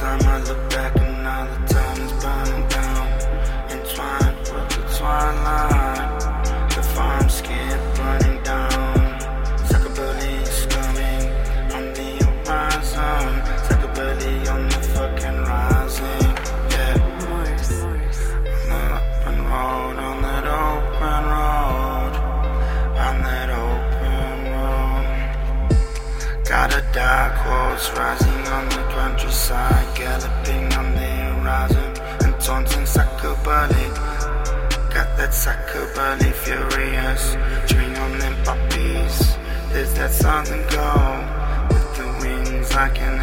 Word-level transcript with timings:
time 0.00 0.22
I 0.22 0.38
look 0.44 0.69
The 26.70 26.84
dark 26.92 27.34
horse 27.34 27.90
rising 27.98 28.46
on 28.46 28.68
the 28.68 28.84
countryside, 28.94 29.96
galloping 29.96 30.72
on 30.74 30.94
the 30.94 31.10
horizon, 31.28 31.92
and 32.22 32.40
taunting 32.40 32.84
psychobolic. 32.84 33.94
Got 34.94 35.16
that 35.18 35.30
psychobolic 35.30 36.32
furious, 36.32 37.34
chewing 37.66 37.96
on 37.96 38.18
them 38.20 38.36
puppies. 38.44 39.36
There's 39.72 39.92
that 39.94 40.12
southern 40.12 40.64
glow 40.68 41.66
with 41.70 41.96
the 41.96 42.06
wings 42.20 42.72
like 42.72 43.00
an 43.00 43.19